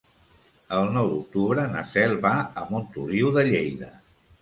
El 0.77 0.89
nou 0.95 1.09
d'octubre 1.11 1.67
na 1.75 1.85
Cel 1.91 2.19
va 2.27 2.35
a 2.65 2.67
Montoliu 2.73 3.33
de 3.41 3.49
Lleida. 3.55 3.97